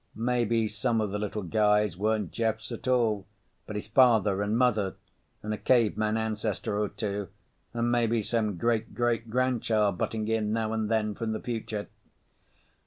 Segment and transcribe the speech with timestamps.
[0.15, 3.27] Maybe some of the little guys weren't Jeffs at all,
[3.67, 4.95] but his father and mother
[5.43, 7.27] and a caveman ancestor or two
[7.71, 11.87] and maybe some great great grandchild butting in now and then from the future....